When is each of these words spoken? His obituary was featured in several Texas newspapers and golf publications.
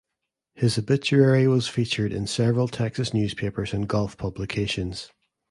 His 0.55 0.79
obituary 0.79 1.47
was 1.47 1.67
featured 1.67 2.11
in 2.11 2.25
several 2.25 2.67
Texas 2.67 3.13
newspapers 3.13 3.71
and 3.71 3.87
golf 3.87 4.17
publications. 4.17 5.11